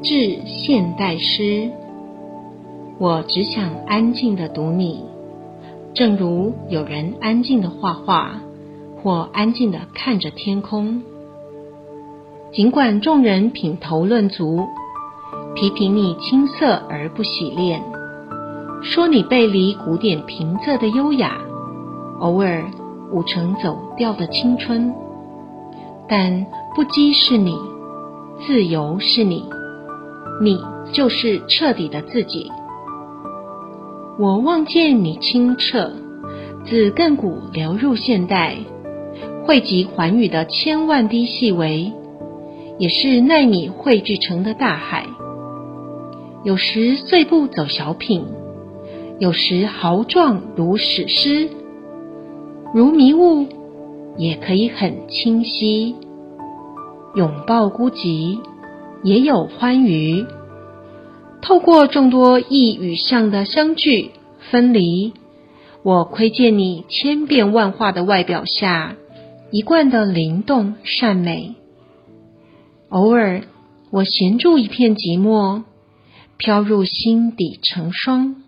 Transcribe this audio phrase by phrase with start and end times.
[0.00, 1.70] 致现代诗，
[2.98, 5.04] 我只想安静的读你，
[5.92, 8.40] 正如有人安静的画画，
[9.02, 11.02] 或安静的看着天空。
[12.52, 14.64] 尽管众人品头论足，
[15.56, 17.82] 批评你青涩而不洗练，
[18.82, 21.38] 说你背离古典平仄的优雅，
[22.20, 22.64] 偶尔
[23.12, 24.94] 舞成走调的青春，
[26.08, 26.46] 但
[26.76, 27.58] 不羁是你，
[28.46, 29.44] 自由是你，
[30.40, 30.60] 你
[30.92, 32.50] 就是彻底的自己。
[34.18, 35.92] 我望见你清澈，
[36.64, 38.56] 自亘古流入现代，
[39.44, 41.92] 汇集寰宇的千万滴细微。
[42.78, 45.04] 也是奈米汇聚成的大海，
[46.44, 48.24] 有时碎步走小品，
[49.18, 51.48] 有时豪壮如史诗，
[52.72, 53.46] 如迷雾
[54.16, 55.96] 也可以很清晰。
[57.16, 58.38] 拥抱孤寂，
[59.02, 60.26] 也有欢愉。
[61.40, 64.10] 透过众多意与相的相聚
[64.50, 65.12] 分离，
[65.82, 68.96] 我窥见你千变万化的外表下
[69.50, 71.54] 一贯的灵动善美。
[72.88, 73.42] 偶尔，
[73.90, 75.62] 我衔住一片寂寞，
[76.36, 78.42] 飘入心底成霜，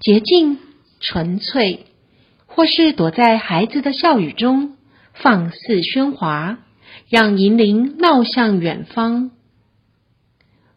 [0.00, 0.58] 洁净
[1.00, 1.80] 纯粹；
[2.46, 4.76] 或是躲在孩子的笑语中，
[5.12, 6.58] 放肆喧哗，
[7.10, 9.30] 让银铃闹向远方。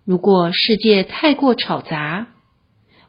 [0.07, 2.27] 如果世界太过吵杂，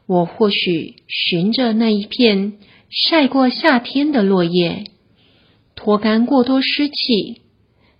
[0.05, 2.55] 我或许寻着那一片
[2.89, 4.83] 晒过夏天的落叶，
[5.75, 7.41] 拖干过多湿气，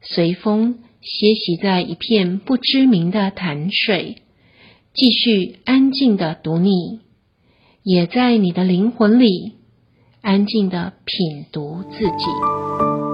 [0.02, 0.80] 随风。
[1.02, 4.17] 歇息在一片不知名的潭水，
[4.94, 7.00] 继续安静的读你，
[7.83, 9.53] 也在你的灵魂里
[10.22, 13.08] 安静的品读自己。